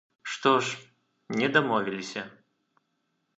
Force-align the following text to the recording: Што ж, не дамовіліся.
Што 0.35 0.53
ж, 0.69 0.79
не 1.41 1.47
дамовіліся. 1.59 2.21